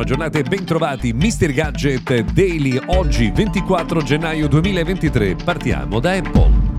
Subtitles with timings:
[0.00, 1.52] Buona giornata e bentrovati Mr.
[1.52, 5.36] Gadget Daily oggi 24 gennaio 2023.
[5.44, 6.69] Partiamo da Apple.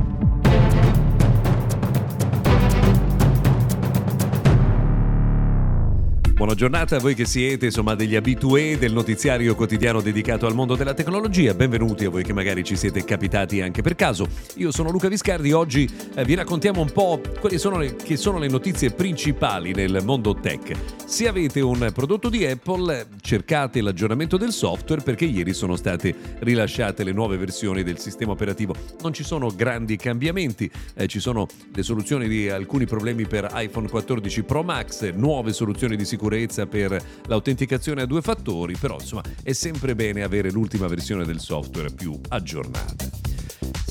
[6.41, 10.75] Buona giornata a voi che siete insomma degli abitué del notiziario quotidiano dedicato al mondo
[10.75, 11.53] della tecnologia.
[11.53, 14.27] Benvenuti a voi che magari ci siete capitati anche per caso.
[14.55, 18.47] Io sono Luca Viscardi, oggi eh, vi raccontiamo un po' quali sono le, sono le
[18.47, 20.71] notizie principali nel mondo tech.
[21.05, 27.03] Se avete un prodotto di Apple, cercate l'aggiornamento del software perché ieri sono state rilasciate
[27.03, 28.73] le nuove versioni del sistema operativo.
[29.03, 33.87] Non ci sono grandi cambiamenti, eh, ci sono le soluzioni di alcuni problemi per iPhone
[33.87, 39.23] 14 Pro Max, nuove soluzioni di sicurezza sicurezza per l'autenticazione a due fattori, però insomma
[39.43, 43.20] è sempre bene avere l'ultima versione del software più aggiornata.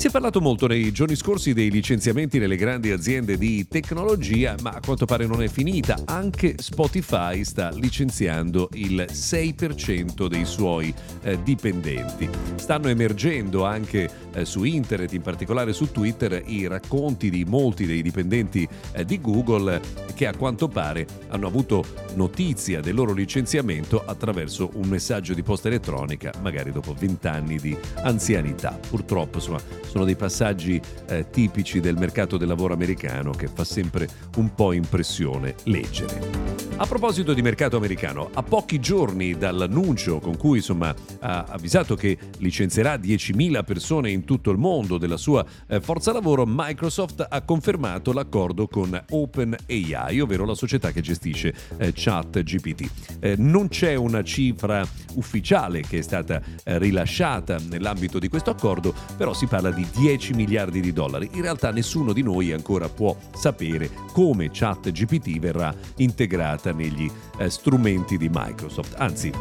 [0.01, 4.71] Si è parlato molto nei giorni scorsi dei licenziamenti nelle grandi aziende di tecnologia, ma
[4.71, 6.05] a quanto pare non è finita.
[6.07, 12.31] Anche Spotify sta licenziando il 6% dei suoi eh, dipendenti.
[12.55, 18.01] Stanno emergendo anche eh, su internet, in particolare su Twitter, i racconti di molti dei
[18.01, 19.83] dipendenti eh, di Google
[20.15, 25.69] che a quanto pare hanno avuto notizia del loro licenziamento attraverso un messaggio di posta
[25.69, 28.79] elettronica, magari dopo 20 anni di anzianità.
[28.89, 29.61] Purtroppo, insomma,
[29.91, 34.73] sono dei passaggi eh, tipici del mercato del lavoro americano che fa sempre un po'
[34.73, 36.61] impressione leggere.
[36.77, 42.17] A proposito di mercato americano, a pochi giorni dall'annuncio con cui insomma, ha avvisato che
[42.39, 48.15] licenzierà 10.000 persone in tutto il mondo della sua eh, forza lavoro, Microsoft ha confermato
[48.15, 52.91] l'accordo con OpenAI, ovvero la società che gestisce eh, ChatGPT.
[53.21, 54.83] Eh, non c'è una cifra
[55.17, 60.35] ufficiale che è stata eh, rilasciata nell'ambito di questo accordo, però si parla di 10
[60.35, 61.29] miliardi di dollari.
[61.33, 68.17] In realtà nessuno di noi ancora può sapere come ChatGPT verrà integrata negli eh, strumenti
[68.17, 68.95] di Microsoft.
[68.99, 69.33] Anzi,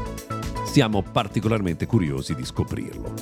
[0.65, 3.13] siamo particolarmente curiosi di scoprirlo.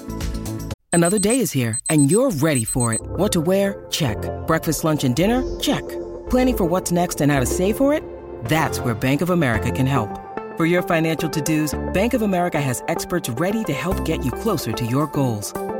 [0.91, 3.01] Another day is here and you're ready for it.
[3.17, 3.85] What to wear?
[3.89, 4.17] Check.
[4.45, 5.43] Breakfast, lunch and dinner?
[5.59, 5.83] Check.
[6.29, 8.03] Planning for what's next and how to save for it?
[8.45, 10.09] That's where Bank of America can help.
[10.57, 14.71] For your financial to-dos, Bank of America has experts ready to help get you closer
[14.71, 15.53] to your goals.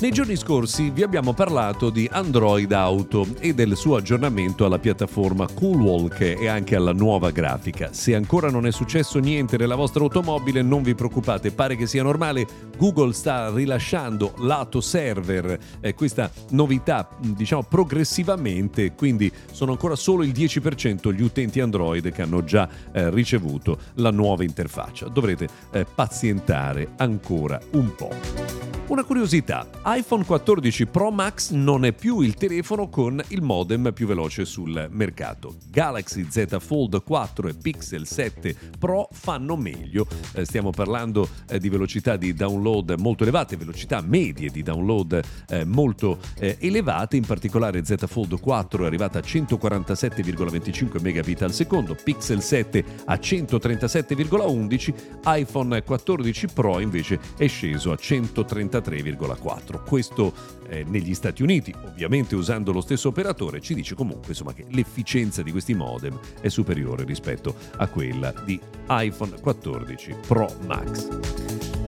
[0.00, 5.48] Nei giorni scorsi vi abbiamo parlato di Android Auto e del suo aggiornamento alla piattaforma
[5.52, 7.92] Coolwalk e anche alla nuova grafica.
[7.92, 12.04] Se ancora non è successo niente nella vostra automobile, non vi preoccupate, pare che sia
[12.04, 12.46] normale.
[12.76, 20.30] Google sta rilasciando lato server eh, questa novità, diciamo progressivamente, quindi sono ancora solo il
[20.30, 25.08] 10% gli utenti Android che hanno già eh, ricevuto la nuova interfaccia.
[25.08, 28.57] Dovrete eh, pazientare ancora un po'.
[28.88, 34.06] Una curiosità, iPhone 14 Pro Max non è più il telefono con il modem più
[34.06, 35.56] veloce sul mercato.
[35.68, 40.06] Galaxy Z Fold 4 e Pixel 7 Pro fanno meglio.
[40.32, 45.66] Eh, stiamo parlando eh, di velocità di download molto elevate, velocità medie di download eh,
[45.66, 52.40] molto elevate, in particolare Z Fold 4 è arrivata a 147,25 megabit al secondo, Pixel
[52.40, 54.94] 7 a 137,11,
[55.26, 59.84] iPhone 14 Pro invece è sceso a 130 33,4.
[59.84, 60.32] Questo
[60.68, 65.42] eh, negli Stati Uniti, ovviamente usando lo stesso operatore, ci dice comunque insomma, che l'efficienza
[65.42, 71.87] di questi modem è superiore rispetto a quella di iPhone 14 Pro Max.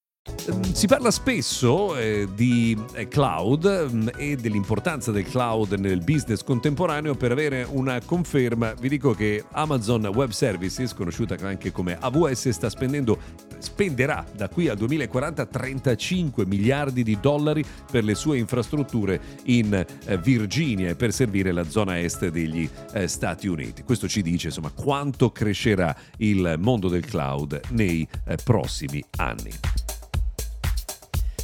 [0.47, 6.43] Ehm, si parla spesso eh, di eh, cloud mm, e dell'importanza del cloud nel business
[6.43, 8.73] contemporaneo per avere una conferma.
[8.73, 13.17] Vi dico che Amazon Web Services, conosciuta anche come AWS, sta spendendo,
[13.57, 20.17] spenderà da qui al 2040 35 miliardi di dollari per le sue infrastrutture in eh,
[20.19, 23.83] Virginia e per servire la zona est degli eh, Stati Uniti.
[23.83, 29.49] Questo ci dice insomma quanto crescerà il mondo del cloud nei eh, prossimi anni.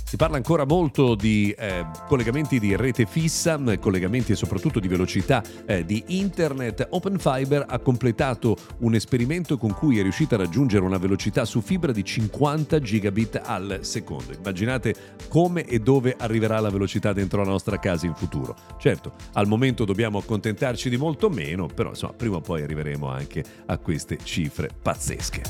[0.07, 5.43] Si parla ancora molto di eh, collegamenti di rete fissa, collegamenti e soprattutto di velocità
[5.65, 6.87] eh, di internet.
[6.91, 11.59] Open Fiber ha completato un esperimento con cui è riuscita a raggiungere una velocità su
[11.59, 14.31] fibra di 50 gigabit al secondo.
[14.31, 14.95] Immaginate
[15.27, 18.55] come e dove arriverà la velocità dentro la nostra casa in futuro.
[18.79, 23.43] Certo, al momento dobbiamo accontentarci di molto meno, però insomma, prima o poi arriveremo anche
[23.65, 25.41] a queste cifre pazzesche.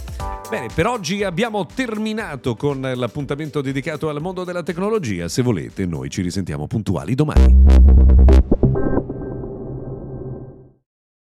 [0.50, 5.28] Bene, per oggi abbiamo terminato con l'appuntamento dedicato al mondo della tecnologia.
[5.28, 8.47] Se volete, noi ci risentiamo puntuali domani.